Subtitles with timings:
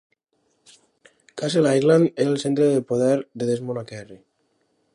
[1.41, 3.13] Castleisland era el centre del poder
[3.43, 4.19] de Desmond a Kerry.